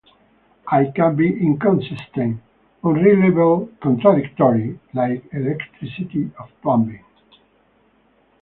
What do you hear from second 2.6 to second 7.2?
unreliable, contradictory... like electricity or plumbing.